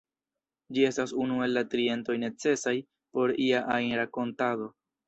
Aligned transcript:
Ĝi 0.77 0.85
estas 0.87 1.13
unu 1.25 1.37
el 1.47 1.53
la 1.57 1.63
tri 1.75 1.85
entoj 1.99 2.17
necesaj 2.25 2.77
por 3.15 3.39
ia 3.49 3.65
ajn 3.79 3.97
rakontado. 4.03 4.77